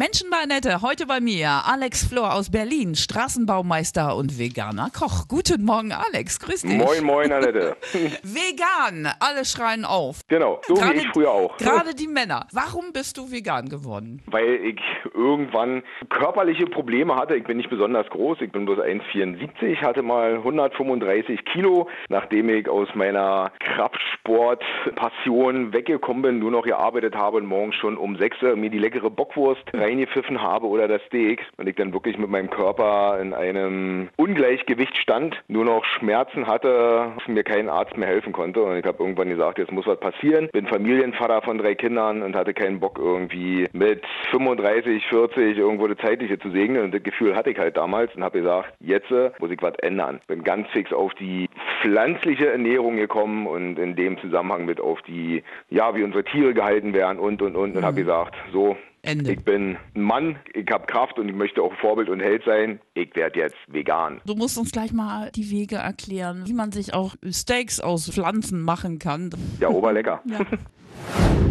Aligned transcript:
Menschen 0.00 0.30
bei 0.30 0.38
Annette, 0.44 0.80
heute 0.80 1.04
bei 1.04 1.20
mir 1.20 1.50
Alex 1.66 2.08
Flor 2.08 2.32
aus 2.32 2.50
Berlin, 2.50 2.94
Straßenbaumeister 2.94 4.16
und 4.16 4.38
veganer 4.38 4.88
Koch. 4.98 5.28
Guten 5.28 5.62
Morgen, 5.62 5.92
Alex, 5.92 6.40
grüß 6.40 6.62
dich. 6.62 6.78
Moin, 6.78 7.04
moin, 7.04 7.30
Annette. 7.30 7.76
Vegan, 8.22 9.06
alle 9.20 9.44
schreien 9.44 9.84
auf. 9.84 10.20
Genau, 10.28 10.58
so 10.66 10.72
Gerade- 10.72 10.94
wie 10.94 11.00
ich 11.00 11.08
früher 11.08 11.30
auch. 11.30 11.54
Gerade 11.58 11.94
die 11.94 12.06
Männer. 12.06 12.46
Warum 12.50 12.94
bist 12.94 13.18
du 13.18 13.30
vegan 13.30 13.68
geworden? 13.68 14.22
Weil 14.24 14.54
ich 14.64 14.80
irgendwann 15.12 15.82
körperliche 16.08 16.64
Probleme 16.64 17.16
hatte. 17.16 17.36
Ich 17.36 17.44
bin 17.44 17.58
nicht 17.58 17.68
besonders 17.68 18.08
groß, 18.08 18.40
ich 18.40 18.52
bin 18.52 18.64
bloß 18.64 18.78
1,74, 18.78 19.82
hatte 19.82 20.00
mal 20.00 20.36
135 20.36 21.44
Kilo. 21.44 21.90
Nachdem 22.08 22.48
ich 22.48 22.66
aus 22.70 22.88
meiner 22.94 23.52
Kraftsport-Passion 23.58 25.74
weggekommen 25.74 26.22
bin, 26.22 26.38
nur 26.38 26.52
noch 26.52 26.64
gearbeitet 26.64 27.14
habe 27.14 27.36
und 27.36 27.44
morgens 27.44 27.74
schon 27.76 27.98
um 27.98 28.16
6 28.16 28.42
Uhr 28.42 28.56
mir 28.56 28.70
die 28.70 28.78
leckere 28.78 29.10
Bockwurst 29.10 29.60
reingepfiffen 29.90 30.40
habe 30.40 30.66
oder 30.66 30.88
das 30.88 31.02
Steak 31.06 31.44
und 31.56 31.68
ich 31.68 31.76
dann 31.76 31.92
wirklich 31.92 32.18
mit 32.18 32.30
meinem 32.30 32.50
Körper 32.50 33.18
in 33.20 33.34
einem 33.34 34.08
Ungleichgewicht 34.16 34.96
stand, 34.96 35.36
nur 35.48 35.64
noch 35.64 35.84
Schmerzen 35.84 36.46
hatte, 36.46 37.12
mir 37.26 37.44
kein 37.44 37.68
Arzt 37.68 37.96
mehr 37.96 38.08
helfen 38.08 38.32
konnte 38.32 38.62
und 38.62 38.76
ich 38.76 38.84
habe 38.84 39.02
irgendwann 39.02 39.28
gesagt, 39.28 39.58
jetzt 39.58 39.72
muss 39.72 39.86
was 39.86 39.98
passieren. 39.98 40.48
Bin 40.52 40.66
Familienvater 40.66 41.42
von 41.42 41.58
drei 41.58 41.74
Kindern 41.74 42.22
und 42.22 42.36
hatte 42.36 42.54
keinen 42.54 42.80
Bock 42.80 42.98
irgendwie 42.98 43.68
mit 43.72 44.02
35, 44.30 45.06
40 45.06 45.58
irgendwo 45.58 45.86
das 45.86 45.98
Zeitliche 45.98 46.38
zu 46.38 46.50
segnen 46.50 46.84
und 46.84 46.94
das 46.94 47.02
Gefühl 47.02 47.34
hatte 47.34 47.50
ich 47.50 47.58
halt 47.58 47.76
damals 47.76 48.14
und 48.14 48.22
habe 48.22 48.38
gesagt, 48.38 48.72
jetzt 48.80 49.10
äh, 49.10 49.30
muss 49.38 49.50
ich 49.50 49.60
was 49.62 49.74
ändern. 49.80 50.20
Bin 50.26 50.44
ganz 50.44 50.68
fix 50.70 50.92
auf 50.92 51.12
die 51.14 51.48
pflanzliche 51.82 52.50
Ernährung 52.50 52.96
gekommen 52.96 53.46
und 53.46 53.78
in 53.78 53.96
dem 53.96 54.18
Zusammenhang 54.18 54.64
mit 54.64 54.80
auf 54.80 55.00
die, 55.02 55.42
ja, 55.68 55.94
wie 55.94 56.02
unsere 56.02 56.24
Tiere 56.24 56.54
gehalten 56.54 56.92
werden 56.94 57.18
und 57.18 57.42
und 57.42 57.56
und 57.56 57.76
und 57.76 57.84
habe 57.84 57.96
gesagt, 57.96 58.34
so, 58.52 58.76
Ende. 59.02 59.32
ich 59.32 59.44
bin 59.44 59.76
ein 59.94 60.02
Mann, 60.02 60.38
ich 60.54 60.70
habe 60.70 60.86
Kraft 60.86 61.18
und 61.18 61.28
ich 61.28 61.34
möchte 61.34 61.62
auch 61.62 61.72
Vorbild 61.80 62.08
und 62.08 62.20
Held 62.20 62.44
sein. 62.44 62.80
Ich 62.94 63.14
werde 63.16 63.40
jetzt 63.40 63.56
vegan. 63.68 64.20
Du 64.26 64.34
musst 64.34 64.58
uns 64.58 64.72
gleich 64.72 64.92
mal 64.92 65.30
die 65.34 65.50
Wege 65.50 65.76
erklären, 65.76 66.42
wie 66.46 66.52
man 66.52 66.72
sich 66.72 66.94
auch 66.94 67.14
Steaks 67.30 67.80
aus 67.80 68.10
Pflanzen 68.10 68.60
machen 68.60 68.98
kann. 68.98 69.30
Ja, 69.58 69.68
oberlecker. 69.68 70.22
Ja. 70.26 70.40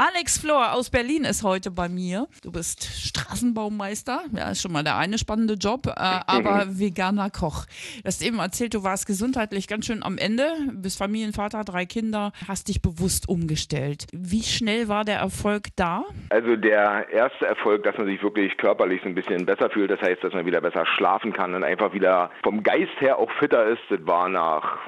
Alex 0.00 0.38
Flor 0.38 0.74
aus 0.74 0.90
Berlin 0.90 1.24
ist 1.24 1.42
heute 1.42 1.72
bei 1.72 1.88
mir. 1.88 2.28
Du 2.44 2.52
bist 2.52 2.84
Straßenbaumeister. 2.84 4.20
Ja, 4.30 4.48
ist 4.48 4.62
schon 4.62 4.70
mal 4.70 4.84
der 4.84 4.96
eine 4.96 5.18
spannende 5.18 5.54
Job, 5.54 5.88
äh, 5.88 5.90
aber 5.96 6.66
veganer 6.78 7.30
Koch. 7.30 7.66
Du 7.96 8.04
hast 8.04 8.22
eben 8.22 8.38
erzählt, 8.38 8.74
du 8.74 8.84
warst 8.84 9.08
gesundheitlich 9.08 9.66
ganz 9.66 9.86
schön 9.86 10.04
am 10.04 10.16
Ende, 10.16 10.52
bist 10.72 10.98
Familienvater, 10.98 11.64
drei 11.64 11.84
Kinder, 11.84 12.30
hast 12.46 12.68
dich 12.68 12.80
bewusst 12.80 13.28
umgestellt. 13.28 14.06
Wie 14.12 14.44
schnell 14.44 14.86
war 14.86 15.04
der 15.04 15.18
Erfolg 15.18 15.64
da? 15.74 16.04
Also 16.30 16.54
der 16.54 17.08
erste 17.10 17.46
Erfolg, 17.46 17.82
dass 17.82 17.98
man 17.98 18.06
sich 18.06 18.22
wirklich 18.22 18.56
körperlich 18.56 19.00
so 19.02 19.08
ein 19.08 19.16
bisschen 19.16 19.46
besser 19.46 19.68
fühlt, 19.68 19.90
das 19.90 20.00
heißt, 20.00 20.22
dass 20.22 20.32
man 20.32 20.46
wieder 20.46 20.60
besser 20.60 20.86
schlafen 20.86 21.32
kann 21.32 21.56
und 21.56 21.64
einfach 21.64 21.92
wieder 21.92 22.30
vom 22.44 22.62
Geist 22.62 23.00
her 23.00 23.18
auch 23.18 23.32
fitter 23.40 23.66
ist, 23.66 23.82
das 23.90 23.98
war 24.06 24.28
nach 24.28 24.78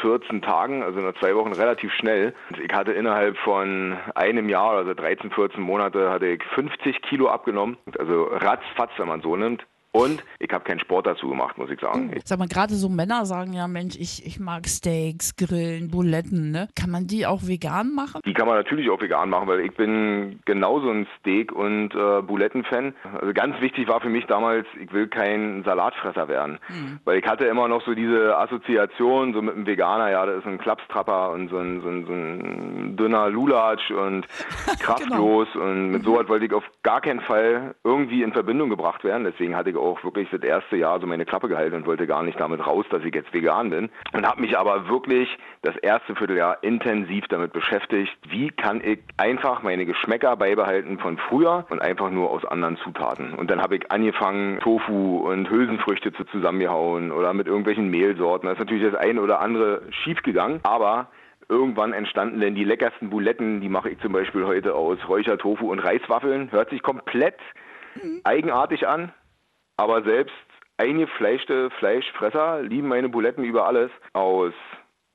14 0.00 0.42
Tagen, 0.42 0.82
also 0.82 1.00
nach 1.00 1.14
zwei 1.14 1.34
Wochen 1.34 1.52
relativ 1.52 1.92
schnell. 1.92 2.34
Ich 2.62 2.72
hatte 2.72 2.92
innerhalb 2.92 3.36
von 3.38 3.96
einem 4.14 4.48
Jahr, 4.48 4.72
also 4.72 4.94
13, 4.94 5.30
14 5.30 5.60
Monate, 5.60 6.10
hatte 6.10 6.26
ich 6.26 6.42
50 6.54 7.02
Kilo 7.02 7.28
abgenommen. 7.28 7.76
Also 7.98 8.24
ratzfatz, 8.24 8.90
wenn 8.98 9.08
man 9.08 9.20
so 9.22 9.36
nimmt. 9.36 9.66
Und 9.96 10.22
ich 10.40 10.52
habe 10.52 10.62
keinen 10.62 10.78
Sport 10.80 11.06
dazu 11.06 11.30
gemacht, 11.30 11.56
muss 11.56 11.70
ich 11.70 11.80
sagen. 11.80 12.12
Sag 12.22 12.38
mal, 12.38 12.48
gerade 12.48 12.74
so 12.74 12.90
Männer 12.90 13.24
sagen 13.24 13.54
ja, 13.54 13.66
Mensch, 13.66 13.96
ich, 13.98 14.26
ich 14.26 14.38
mag 14.38 14.66
Steaks, 14.66 15.36
Grillen, 15.36 15.90
Buletten, 15.90 16.50
ne? 16.50 16.68
Kann 16.78 16.90
man 16.90 17.06
die 17.06 17.26
auch 17.26 17.46
vegan 17.46 17.94
machen? 17.94 18.20
Die 18.26 18.34
kann 18.34 18.46
man 18.46 18.56
natürlich 18.56 18.90
auch 18.90 19.00
vegan 19.00 19.30
machen, 19.30 19.48
weil 19.48 19.60
ich 19.60 19.74
bin 19.74 20.40
genauso 20.44 20.90
ein 20.90 21.06
Steak- 21.18 21.52
und 21.52 21.94
äh, 21.94 22.20
Buletten-Fan. 22.20 22.94
Also 23.18 23.32
ganz 23.32 23.58
wichtig 23.62 23.88
war 23.88 24.02
für 24.02 24.10
mich 24.10 24.26
damals, 24.26 24.66
ich 24.78 24.92
will 24.92 25.08
kein 25.08 25.64
Salatfresser 25.64 26.28
werden. 26.28 26.58
Weil 27.04 27.18
ich 27.18 27.26
hatte 27.26 27.46
immer 27.46 27.66
noch 27.66 27.82
so 27.86 27.94
diese 27.94 28.36
Assoziation, 28.36 29.32
so 29.32 29.40
mit 29.40 29.54
einem 29.54 29.66
Veganer, 29.66 30.10
ja, 30.10 30.26
das 30.26 30.40
ist 30.40 30.46
ein 30.46 30.58
Klapstrapper 30.58 31.30
und 31.30 31.48
so 31.48 31.56
ein, 31.56 31.80
so 31.80 31.88
ein, 31.88 32.06
so 32.06 32.12
ein 32.12 32.96
dünner 32.98 33.30
Lulatsch 33.30 33.90
und 33.90 34.26
kraftlos. 34.78 35.48
Und 35.54 35.92
mit 35.92 36.04
sowas 36.04 36.28
wollte 36.28 36.44
ich 36.44 36.52
auf 36.52 36.64
gar 36.82 37.00
keinen 37.00 37.20
Fall 37.20 37.74
irgendwie 37.82 38.22
in 38.22 38.34
Verbindung 38.34 38.68
gebracht 38.68 39.02
werden. 39.02 39.24
Deswegen 39.24 39.56
hatte 39.56 39.70
ich 39.70 39.76
auch 39.76 39.85
wirklich 40.02 40.28
das 40.30 40.42
erste 40.42 40.76
Jahr 40.76 41.00
so 41.00 41.06
meine 41.06 41.24
Klappe 41.24 41.48
gehalten 41.48 41.76
und 41.76 41.86
wollte 41.86 42.06
gar 42.06 42.22
nicht 42.22 42.40
damit 42.40 42.66
raus, 42.66 42.84
dass 42.90 43.04
ich 43.04 43.14
jetzt 43.14 43.32
vegan 43.32 43.70
bin. 43.70 43.90
Und 44.12 44.26
habe 44.26 44.40
mich 44.40 44.58
aber 44.58 44.88
wirklich 44.88 45.28
das 45.62 45.76
erste 45.76 46.14
Vierteljahr 46.14 46.62
intensiv 46.62 47.26
damit 47.28 47.52
beschäftigt, 47.52 48.16
wie 48.28 48.50
kann 48.50 48.80
ich 48.82 49.00
einfach 49.16 49.62
meine 49.62 49.86
Geschmäcker 49.86 50.36
beibehalten 50.36 50.98
von 50.98 51.18
früher 51.18 51.66
und 51.70 51.80
einfach 51.80 52.10
nur 52.10 52.30
aus 52.30 52.44
anderen 52.44 52.76
Zutaten. 52.78 53.34
Und 53.34 53.50
dann 53.50 53.60
habe 53.60 53.76
ich 53.76 53.90
angefangen, 53.90 54.58
Tofu 54.60 55.18
und 55.18 55.48
Hülsenfrüchte 55.50 56.12
zu 56.12 56.24
zusammengehauen 56.24 57.12
oder 57.12 57.32
mit 57.34 57.46
irgendwelchen 57.46 57.88
Mehlsorten. 57.88 58.46
Da 58.46 58.52
ist 58.52 58.58
natürlich 58.58 58.90
das 58.90 59.00
eine 59.00 59.20
oder 59.20 59.40
andere 59.40 59.82
schief 59.90 60.22
gegangen, 60.22 60.60
aber 60.62 61.08
Irgendwann 61.48 61.92
entstanden 61.92 62.40
dann 62.40 62.56
die 62.56 62.64
leckersten 62.64 63.08
Buletten, 63.08 63.60
die 63.60 63.68
mache 63.68 63.90
ich 63.90 64.00
zum 64.00 64.12
Beispiel 64.12 64.44
heute 64.44 64.74
aus 64.74 64.98
Räuchertofu 65.08 65.70
und 65.70 65.78
Reiswaffeln. 65.78 66.50
Hört 66.50 66.70
sich 66.70 66.82
komplett 66.82 67.36
eigenartig 68.24 68.86
an, 68.86 69.12
aber 69.76 70.02
selbst 70.02 70.34
eingefleischte 70.78 71.70
Fleischfresser 71.70 72.62
lieben 72.62 72.88
meine 72.88 73.08
Buletten 73.08 73.44
über 73.44 73.66
alles. 73.66 73.90
Aus 74.12 74.52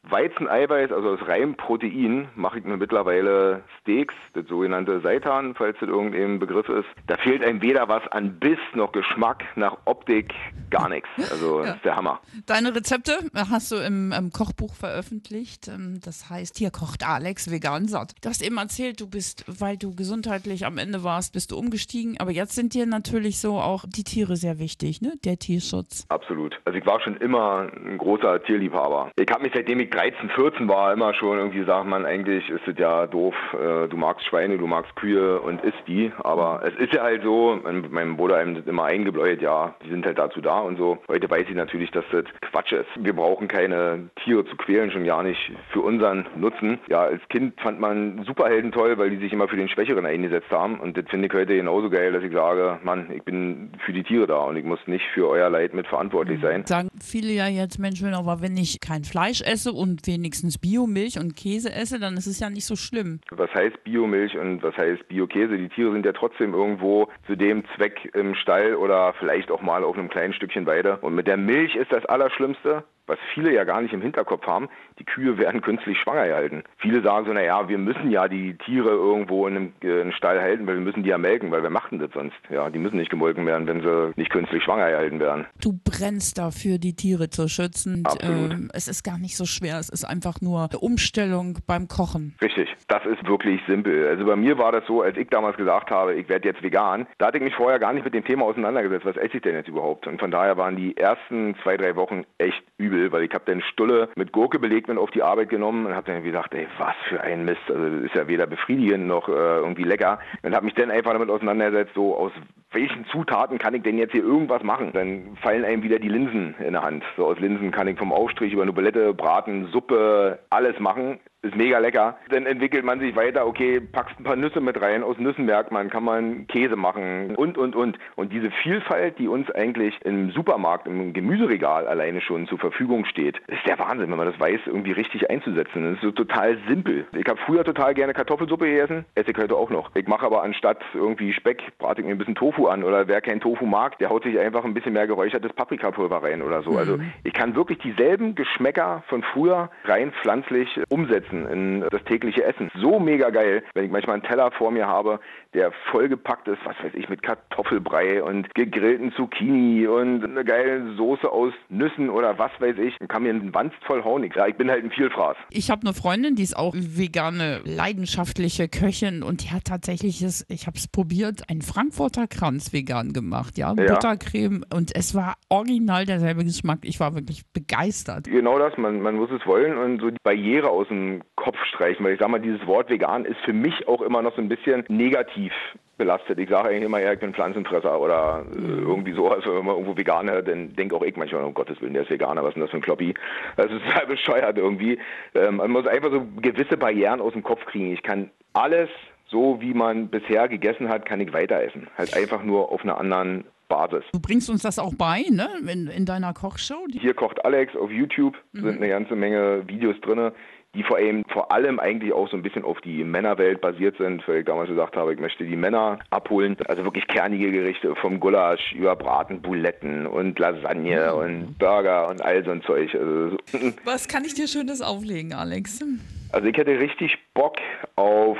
Weizeneiweiß, 0.03 0.91
also 0.91 1.09
aus 1.09 1.28
reinem 1.28 1.56
Protein, 1.56 2.28
mache 2.35 2.59
ich 2.59 2.66
mir 2.66 2.78
mittlerweile 2.78 3.63
Steaks, 3.81 4.16
das 4.34 4.47
sogenannte 4.47 5.00
Seitan, 5.01 5.53
falls 5.56 5.78
das 5.79 5.89
irgendein 5.89 6.39
Begriff 6.39 6.67
ist. 6.69 6.88
Da 7.07 7.17
fehlt 7.17 7.44
einem 7.44 7.62
weder 7.62 7.88
was 7.88 8.07
an 8.07 8.39
Biss 8.39 8.57
noch 8.73 8.91
Geschmack, 8.91 9.44
nach 9.56 9.78
Optik, 9.85 10.34
gar 10.69 10.89
nichts. 10.89 11.09
Also 11.29 11.59
das 11.63 11.75
ist 11.75 11.85
der 11.85 11.95
Hammer. 11.95 12.19
Deine 12.47 12.75
Rezepte 12.75 13.19
hast 13.35 13.72
du 13.72 13.75
im, 13.75 14.12
im 14.12 14.31
Kochbuch 14.31 14.73
veröffentlicht. 14.73 15.67
Ähm, 15.67 16.00
Das 16.03 16.29
heißt, 16.29 16.57
hier 16.57 16.72
kocht 16.72 17.07
Alex 17.07 17.51
vegan 17.51 17.88
satt. 17.88 18.13
Du 18.22 18.29
hast 18.29 18.41
eben 18.41 18.57
erzählt, 18.57 19.00
du 19.00 19.07
bist, 19.07 19.45
weil 19.47 19.78
du 19.78 19.95
gesundheitlich 19.95 20.66
am 20.66 20.78
Ende 20.78 21.03
warst, 21.03 21.33
bist 21.33 21.51
du 21.51 21.57
umgestiegen. 21.57 22.19
Aber 22.19 22.31
jetzt 22.31 22.56
sind 22.56 22.73
dir 22.73 22.85
natürlich 22.88 23.39
so 23.39 23.59
auch 23.59 23.85
die 23.88 24.03
Tiere 24.03 24.35
sehr 24.35 24.57
wichtig, 24.59 25.01
ne? 25.01 25.13
Der 25.23 25.38
Tierschutz. 25.38 26.06
Absolut. 26.09 26.59
Also 26.66 26.78
ich 26.79 26.85
war 26.85 27.00
schon 27.01 27.18
immer 27.18 27.69
ein 27.75 27.97
großer 27.97 28.41
Tierliebhaber. 28.44 29.12
Ich 29.18 29.29
habe 29.31 29.44
mich 29.44 29.51
seitdem 29.53 29.79
ich 29.79 29.91
13, 29.91 30.29
14 30.29 30.69
war 30.69 30.94
immer 30.94 31.13
schon 31.13 31.38
irgendwie 31.38 31.63
sagt 31.66 31.85
man, 31.85 32.06
eigentlich 32.06 32.50
ist 32.50 32.66
es 32.66 32.78
ja 32.78 33.07
doof, 33.07 33.35
äh, 33.53 33.88
du 33.90 33.97
magst 33.97 34.25
Schweine, 34.25 34.57
du 34.57 34.66
magst 34.66 34.96
Kühe 34.96 35.40
und 35.41 35.62
isst 35.63 35.84
die. 35.85 36.12
Aber 36.24 36.62
es 36.66 36.74
ist 36.75 36.94
ja 36.94 37.03
halt 37.03 37.24
so, 37.24 37.59
mein, 37.62 37.85
mein 37.91 38.18
Bruder 38.18 38.38
einem 38.38 38.56
das 38.56 38.66
immer 38.66 38.85
eingebläut, 38.85 39.41
ja, 39.41 39.75
die 39.84 39.90
sind 39.90 40.06
halt 40.06 40.18
dazu 40.18 40.40
da 40.40 40.59
und 40.59 40.78
so. 40.78 40.97
Heute 41.09 41.30
weiß 41.30 41.46
ich 41.50 41.56
natürlich, 41.56 41.91
dass 41.91 42.06
das 42.12 42.24
Quatsch 42.51 42.72
ist. 42.72 42.88
Wir 42.96 43.13
brauchen 43.13 43.50
keine 43.50 44.09
Tiere 44.24 44.46
zu 44.46 44.56
quälen, 44.56 44.91
schon 44.91 45.03
gar 45.03 45.24
nicht 45.24 45.51
für 45.72 45.81
unseren 45.81 46.25
Nutzen. 46.38 46.80
Ja, 46.88 47.01
als 47.01 47.22
Kind 47.30 47.59
fand 47.59 47.80
man 47.80 48.24
Superhelden 48.25 48.72
toll, 48.72 48.97
weil 48.97 49.09
die 49.09 49.18
sich 49.18 49.34
immer 49.34 49.50
für 49.50 49.57
den 49.57 49.68
Schwächeren 49.68 50.06
eingesetzt 50.06 50.51
haben. 50.51 50.80
Und 50.80 50.96
das 50.97 51.06
finde 51.09 51.28
ich 51.28 51.34
heute 51.34 51.56
genauso 51.56 51.90
geil, 51.90 52.13
dass 52.13 52.24
ich 52.24 52.31
sage, 52.31 52.80
Mann, 52.84 53.12
ich 53.13 53.24
bin 53.24 53.72
für 53.85 53.91
die 53.91 54.03
Tiere 54.03 54.28
da 54.28 54.38
und 54.38 54.56
ich 54.56 54.63
muss 54.63 54.80
nicht 54.85 55.06
für 55.13 55.28
euer 55.28 55.50
Leid 55.50 55.74
mitverantwortlich 55.74 56.40
sein. 56.41 56.66
Sagen 56.66 56.88
viele 57.01 57.34
ja 57.34 57.47
jetzt, 57.47 57.78
Mensch, 57.78 58.01
aber 58.03 58.41
wenn 58.41 58.56
ich 58.56 58.80
kein 58.80 59.03
Fleisch 59.03 59.41
esse 59.41 59.74
und 59.81 60.06
wenigstens 60.06 60.59
Biomilch 60.59 61.18
und 61.18 61.36
Käse 61.36 61.74
esse, 61.74 62.00
dann 62.00 62.16
ist 62.16 62.28
es 62.28 62.40
ja 62.40 62.52
nicht 62.52 62.66
so 62.66 62.75
schlimm. 62.75 63.19
Was 63.31 63.52
heißt 63.56 63.84
Biomilch 63.84 64.38
und 64.38 64.62
was 64.62 64.78
heißt 64.78 65.08
Biokäse? 65.08 65.58
Die 65.58 65.69
Tiere 65.69 65.92
sind 65.92 66.06
ja 66.06 66.14
trotzdem 66.14 66.53
irgendwo 66.53 67.08
zu 67.25 67.36
dem 67.36 67.64
Zweck 67.75 68.12
im 68.14 68.36
Stall 68.36 68.75
oder 68.75 69.16
vielleicht 69.18 69.50
auch 69.50 69.64
mal 69.64 69.84
auf 69.84 69.97
einem 69.97 70.09
kleinen 70.09 70.34
Stückchen 70.34 70.68
Weide. 70.68 70.97
Und 70.97 71.16
mit 71.16 71.25
der 71.25 71.38
Milch 71.38 71.75
ist 71.75 71.92
das 71.92 72.06
Allerschlimmste, 72.06 72.84
was 73.07 73.17
viele 73.34 73.53
ja 73.53 73.63
gar 73.63 73.81
nicht 73.81 73.94
im 73.94 74.01
Hinterkopf 74.01 74.45
haben, 74.45 74.69
die 75.00 75.06
Kühe 75.06 75.38
werden 75.38 75.62
künstlich 75.62 75.97
schwanger 75.97 76.28
gehalten. 76.28 76.63
Viele 76.78 77.01
sagen 77.01 77.25
so, 77.25 77.34
naja, 77.34 77.67
wir 77.67 77.78
müssen 77.78 78.12
ja 78.12 78.28
die 78.28 78.56
Tiere 78.57 78.89
irgendwo 78.89 79.48
in 79.48 79.56
einem, 79.56 79.74
äh, 79.83 80.01
einem 80.01 80.12
Stall 80.12 80.39
halten, 80.39 80.68
weil 80.68 80.75
wir 80.75 80.81
müssen 80.81 81.03
die 81.03 81.09
ja 81.09 81.18
melken, 81.18 81.51
weil 81.51 81.63
wir 81.63 81.69
machten 81.69 82.00
das 82.00 82.12
sonst. 82.13 82.38
Ja, 82.50 82.69
die 82.69 82.80
müssen 82.80 82.98
nicht 82.98 83.09
gemolken 83.09 83.45
werden, 83.45 83.68
wenn 83.68 83.81
sie 83.81 84.12
nicht 84.15 84.31
künstlich 84.31 84.63
schwanger 84.63 84.89
gehalten 84.89 85.19
werden. 85.19 85.45
Du 85.62 85.74
brennst 85.83 86.38
dafür, 86.38 86.77
die 86.77 86.95
Tiere 86.95 87.30
zu 87.30 87.48
schützen. 87.48 88.03
Absolut. 88.06 88.53
Ähm, 88.53 88.69
es 88.74 88.88
ist 88.88 89.04
gar 89.04 89.18
nicht 89.18 89.36
so 89.36 89.45
schwer. 89.45 89.80
Es 89.80 89.89
ist 89.89 90.06
einfach 90.06 90.42
nur 90.42 90.69
eine 90.69 90.80
Umstellung 90.80 91.59
beim 91.68 91.88
Kochen. 91.88 92.36
Richtig, 92.42 92.69
das 92.88 93.06
ist 93.06 93.25
wirklich 93.27 93.62
simpel. 93.68 94.07
Also 94.07 94.25
bei 94.25 94.36
mir 94.36 94.57
war 94.57 94.71
das 94.71 94.86
so, 94.86 95.01
als 95.01 95.18
ich 95.18 95.30
damals 95.30 95.57
gesagt 95.57 95.92
habe, 95.92 96.15
ich 96.15 96.30
werde 96.30 96.47
jetzt 96.47 96.62
vegan, 96.62 97.07
da 97.18 97.27
hatte 97.27 97.38
ich 97.38 97.44
mich 97.44 97.56
vorher 97.56 97.80
gar 97.80 97.94
nicht 97.94 98.06
mit 98.06 98.13
dem 98.13 98.24
Thema 98.24 98.45
auseinandergesetzt, 98.45 99.06
was 99.06 99.18
esse 99.18 99.38
ich 99.38 99.42
denn 99.42 99.56
jetzt 99.56 99.69
überhaupt? 99.69 100.07
Und 100.07 100.19
von 100.19 100.31
daher 100.31 100.57
waren 100.57 100.75
die 100.75 100.95
ersten 100.95 101.56
zwei, 101.63 101.77
drei 101.77 101.95
Wochen 101.95 102.24
echt 102.38 102.63
übel, 102.77 102.91
weil 102.92 103.24
ich 103.24 103.34
habe 103.34 103.44
dann 103.46 103.62
Stulle 103.62 104.10
mit 104.16 104.32
Gurke 104.32 104.60
belegt 104.60 104.90
und 104.90 104.98
auf 104.98 105.12
die 105.12 105.24
Arbeit 105.24 105.50
genommen 105.50 105.86
und 105.86 105.96
habe 105.96 106.12
dann 106.12 106.24
gesagt, 106.24 106.54
ey, 106.54 106.68
was 106.78 106.96
für 107.10 107.22
ein 107.22 107.46
Mist. 107.46 107.62
Also 107.68 107.90
das 107.90 108.04
ist 108.04 108.16
ja 108.16 108.28
weder 108.28 108.48
befriedigend 108.48 109.08
noch 109.08 109.28
äh, 109.28 109.32
irgendwie 109.32 109.84
lecker. 109.84 110.20
Und 110.44 110.56
habe 110.56 110.66
mich 110.66 110.76
dann 110.76 110.92
einfach 110.92 111.14
damit 111.14 111.30
auseinandergesetzt, 111.30 111.94
so 111.96 112.16
aus 112.16 112.32
welchen 112.71 113.06
Zutaten 113.06 113.57
kann 113.57 113.73
ich 113.73 113.83
denn 113.83 113.97
jetzt 113.97 114.13
hier 114.13 114.23
irgendwas 114.23 114.63
machen? 114.63 114.91
Dann 114.94 115.38
fallen 115.41 115.65
einem 115.65 115.83
wieder 115.83 116.00
die 116.00 116.09
Linsen 116.09 116.56
in 116.65 116.73
der 116.73 116.83
Hand. 116.83 117.03
So 117.18 117.25
aus 117.25 117.39
Linsen 117.39 117.71
kann 117.71 117.88
ich 117.88 117.97
vom 117.97 118.13
Aufstrich 118.13 118.53
über 118.53 118.62
eine 118.62 118.73
Bulette, 118.73 119.13
Braten, 119.13 119.68
Suppe, 119.68 120.39
alles 120.50 120.79
machen 120.79 121.19
ist 121.41 121.56
mega 121.56 121.79
lecker. 121.79 122.18
Dann 122.29 122.45
entwickelt 122.45 122.85
man 122.85 123.00
sich 123.00 123.15
weiter, 123.15 123.47
okay, 123.47 123.79
packst 123.79 124.19
ein 124.19 124.23
paar 124.23 124.35
Nüsse 124.35 124.62
mit 124.62 124.79
rein, 124.79 125.03
aus 125.03 125.18
Nüssen 125.18 125.45
merkt 125.45 125.71
man, 125.71 125.89
kann 125.89 126.03
man 126.03 126.47
Käse 126.47 126.75
machen 126.75 127.35
und, 127.35 127.57
und, 127.57 127.75
und. 127.75 127.97
Und 128.15 128.31
diese 128.31 128.51
Vielfalt, 128.51 129.18
die 129.18 129.27
uns 129.27 129.50
eigentlich 129.51 129.97
im 130.03 130.31
Supermarkt, 130.31 130.88
im 130.88 131.13
Gemüseregal 131.13 131.88
alleine 131.88 132.21
schon 132.21 132.47
zur 132.47 132.59
Verfügung 132.59 133.06
steht, 133.06 133.39
ist 133.47 133.65
der 133.65 133.79
Wahnsinn, 133.79 134.12
wenn 134.12 134.18
man 134.18 134.29
das 134.29 134.39
weiß, 134.39 134.62
irgendwie 134.65 134.91
richtig 134.91 135.29
einzusetzen. 135.29 135.83
Das 135.83 135.94
ist 135.95 136.01
so 136.01 136.12
total 136.12 136.57
simpel. 136.68 137.07
Ich 137.13 137.27
habe 137.27 137.39
früher 137.45 137.63
total 137.63 137.94
gerne 137.94 138.13
Kartoffelsuppe 138.13 138.65
gegessen, 138.65 139.06
esse 139.15 139.31
ich 139.31 139.38
heute 139.38 139.56
auch 139.56 139.69
noch. 139.69 139.89
Ich 139.95 140.07
mache 140.07 140.25
aber 140.25 140.44
anstatt 140.44 140.79
irgendwie 140.94 141.33
Speck, 141.33 141.77
brate 141.79 142.01
ich 142.01 142.07
mir 142.07 142.13
ein 142.13 142.18
bisschen 142.19 142.35
Tofu 142.35 142.61
an 142.68 142.84
oder 142.84 143.08
wer 143.08 143.22
kein 143.22 143.40
Tofu 143.40 143.66
mag, 143.66 143.98
der 144.00 144.10
haut 144.10 144.24
sich 144.24 144.40
einfach 144.40 144.63
ein 144.63 144.74
bisschen 144.74 144.94
mehr 144.94 145.08
geräuchertes 145.08 145.54
Paprikapulver 145.54 146.24
rein 146.24 146.42
oder 146.42 146.63
so. 146.63 146.72
Also 146.78 146.98
mhm. 146.98 147.12
ich 147.24 147.34
kann 147.34 147.56
wirklich 147.56 147.80
dieselben 147.80 148.36
Geschmäcker 148.36 149.04
von 149.08 149.24
früher 149.24 149.69
rein 149.86 150.12
pflanzlich 150.22 150.80
umsetzen 150.90 151.12
umsetzen 151.12 151.48
in 151.48 151.86
das 151.90 152.04
tägliche 152.06 152.44
Essen. 152.44 152.69
So 152.80 153.00
mega 153.00 153.30
geil, 153.30 153.63
wenn 153.74 153.86
ich 153.86 153.92
manchmal 153.92 154.16
einen 154.16 154.24
Teller 154.24 154.52
vor 154.52 154.72
mir 154.72 154.88
habe, 154.88 155.19
der 155.54 155.72
vollgepackt 155.92 156.48
ist, 156.48 156.60
was 156.63 156.75
weiß 156.81 156.94
ich, 156.94 157.10
mit 157.10 157.24
Kartoffelbrei 157.24 158.24
und 158.24 158.54
gegrillten 158.56 159.12
Zucchini 159.14 159.88
und 159.88 160.24
eine 160.24 160.46
geile 160.46 160.96
Soße 160.96 161.30
aus 161.30 161.54
Nüssen 161.69 162.10
oder 162.10 162.38
was 162.38 162.52
weiß 162.60 162.78
ich, 162.78 162.98
dann 163.00 163.07
kann 163.07 163.24
mir 163.24 163.34
ein 163.34 163.54
Wanst 163.54 163.75
voll 163.86 164.04
hauen. 164.04 164.30
Ja, 164.34 164.48
ich 164.48 164.56
bin 164.56 164.69
halt 164.69 164.84
ein 164.84 164.92
Vielfraß. 164.92 165.36
Ich 165.50 165.69
habe 165.69 165.81
eine 165.81 165.94
Freundin, 165.94 166.36
die 166.36 166.44
ist 166.44 166.56
auch 166.56 166.74
vegane, 166.75 167.62
leidenschaftliche 167.66 168.69
Köchin 168.69 169.24
und 169.24 169.44
die 169.44 169.52
hat 169.52 169.66
tatsächlich, 169.66 170.24
ich 170.24 170.68
habe 170.68 170.78
es 170.78 170.88
probiert, 170.88 171.50
einen 171.50 171.62
Frankfurter 171.62 172.28
Kranz 172.28 172.50
vegan 172.74 173.13
gemacht, 173.13 173.57
ja, 173.57 173.74
ja, 173.77 173.94
Buttercreme 173.94 174.65
und 174.74 174.95
es 174.95 175.15
war 175.15 175.36
original 175.50 176.06
derselbe 176.06 176.44
Geschmack. 176.44 176.80
Ich 176.83 177.00
war 177.00 177.15
wirklich 177.15 177.44
begeistert. 177.53 178.25
Genau 178.25 178.59
das, 178.59 178.77
man, 178.77 179.01
man 179.01 179.15
muss 179.15 179.30
es 179.31 179.45
wollen 179.45 179.77
und 179.77 180.01
so 180.01 180.09
die 180.09 180.18
Barriere 180.24 180.69
aus 180.69 180.88
dem 180.88 181.21
Kopf 181.36 181.57
streichen, 181.65 182.06
weil 182.06 182.13
ich 182.13 182.19
sage 182.19 182.31
mal, 182.31 182.39
dieses 182.39 182.65
Wort 182.68 182.89
vegan 182.89 183.25
ist 183.25 183.39
für 183.45 183.53
mich 183.53 183.88
auch 183.88 184.01
immer 184.01 184.21
noch 184.21 184.36
so 184.36 184.42
ein 184.42 184.50
bisschen 184.50 184.83
negativ 184.89 185.53
belastet. 186.01 186.39
Ich 186.39 186.50
sage 186.50 186.69
eigentlich 186.69 186.83
immer, 186.83 187.00
ja, 187.00 187.13
ich 187.13 187.19
bin 187.19 187.33
Pflanzenfresser 187.33 188.00
oder 188.00 188.44
äh, 188.51 188.57
mhm. 188.57 188.88
irgendwie 188.88 189.13
so. 189.13 189.30
Also 189.30 189.56
wenn 189.56 189.65
man 189.65 189.75
irgendwo 189.75 189.95
Veganer, 189.95 190.42
dann 190.42 190.75
denke 190.75 190.95
auch 190.95 191.04
ich 191.04 191.15
manchmal, 191.15 191.44
um 191.44 191.54
Gottes 191.54 191.80
Willen, 191.80 191.94
der 191.94 192.04
ist 192.04 192.09
Veganer, 192.09 192.42
was 192.42 192.50
ist 192.50 192.56
denn 192.56 192.63
das 192.63 192.71
für 192.71 192.77
ein 192.77 192.81
Kloppi? 192.81 193.13
Das 193.56 193.68
ist 193.71 193.83
total 193.86 194.07
bescheuert 194.07 194.57
irgendwie. 194.57 194.97
Ähm, 195.36 195.57
man 195.57 195.69
muss 195.69 195.86
einfach 195.86 196.12
so 196.12 196.25
gewisse 196.42 196.75
Barrieren 196.75 197.21
aus 197.21 197.33
dem 197.33 197.44
Kopf 197.44 197.63
kriegen. 197.65 197.94
Ich 197.94 198.01
kann 198.01 198.31
alles 198.54 198.89
so, 199.31 199.60
wie 199.62 199.74
man 199.74 200.10
bisher 200.10 200.48
gegessen 200.48 200.89
hat, 200.89 201.06
kann 201.06 201.19
ich 201.19 201.33
weiter 201.33 201.62
essen. 201.63 201.88
Halt 201.98 202.16
einfach 202.16 202.44
nur 202.44 202.72
auf 202.72 202.83
einer 202.83 202.98
anderen 202.98 203.45
Basis. 203.68 204.04
Du 204.12 204.19
bringst 204.19 204.50
uns 204.50 204.62
das 204.62 204.78
auch 204.78 204.94
bei, 204.94 205.24
ne? 205.31 205.50
In, 205.68 205.88
in 205.88 206.06
deiner 206.06 206.33
Kochshow? 206.33 206.86
Hier 206.92 207.13
kocht 207.13 207.44
Alex 207.45 207.75
auf 207.75 207.89
YouTube, 207.89 208.36
mhm. 208.51 208.62
sind 208.62 208.78
eine 208.78 208.89
ganze 208.89 209.16
Menge 209.16 209.68
Videos 209.68 210.00
drin 210.01 210.31
die 210.74 210.83
vor 210.83 210.98
allem, 210.98 211.25
vor 211.28 211.51
allem 211.51 211.80
eigentlich 211.80 212.13
auch 212.13 212.30
so 212.30 212.38
ein 212.38 212.44
bisschen 212.44 212.63
auf 212.63 212.80
die 212.81 213.04
Männerwelt 213.04 213.60
basiert 213.60 213.98
sind, 213.98 214.25
weil 214.28 214.39
ich 214.39 214.45
damals 214.45 214.69
gesagt 214.69 214.95
habe, 214.95 215.13
ich 215.13 215.19
möchte 215.19 215.44
die 215.44 215.57
Männer 215.57 216.00
abholen. 216.12 216.56
Also 216.68 216.86
wirklich 216.86 217.07
kernige 217.07 217.51
Gerichte 217.51 217.94
vom 217.95 218.19
Gulasch 218.19 218.72
über 218.74 218.95
Braten, 218.95 219.42
Buletten 219.42 220.07
und 220.07 220.39
Lasagne 220.39 221.12
mhm. 221.12 221.19
und 221.19 221.60
Burger 221.60 222.07
und 222.07 222.22
all 222.22 222.44
so 222.45 222.51
ein 222.51 222.62
Zeug. 222.62 222.95
Also, 222.95 223.38
Was 223.83 224.07
kann 224.07 224.24
ich 224.24 224.33
dir 224.33 224.48
Schönes 224.48 224.81
auflegen, 224.81 225.33
Alex? 225.33 225.83
Also 226.31 226.48
ich 226.48 226.56
hätte 226.56 226.80
richtig 226.80 227.18
Bock 227.33 227.57
auf 227.98 228.38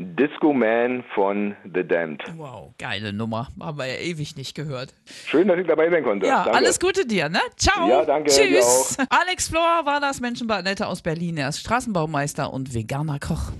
Disco 0.00 0.52
Man 0.52 1.02
von 1.12 1.56
The 1.74 1.82
Damned. 1.82 2.22
Wow, 2.36 2.72
geile 2.78 3.12
Nummer. 3.12 3.48
Haben 3.60 3.78
wir 3.78 3.86
ja 3.86 3.98
ewig 3.98 4.36
nicht 4.36 4.54
gehört. 4.54 4.94
Schön, 5.26 5.48
dass 5.48 5.58
ich 5.58 5.66
dabei 5.66 5.90
sein 5.90 6.04
konnte. 6.04 6.26
Ja, 6.26 6.44
danke. 6.44 6.56
alles 6.56 6.78
Gute 6.78 7.04
dir, 7.04 7.28
ne? 7.28 7.40
Ciao. 7.56 7.88
Ja, 7.88 8.04
danke. 8.04 8.30
Tschüss. 8.30 8.96
Alex 9.10 9.48
Flor 9.48 9.84
war 9.84 10.00
das 10.00 10.20
Menschenbad 10.20 10.80
aus 10.82 11.02
Berlin. 11.02 11.36
Er 11.36 11.48
ist 11.48 11.58
Straßenbaumeister 11.60 12.52
und 12.52 12.74
veganer 12.74 13.18
Koch. 13.18 13.50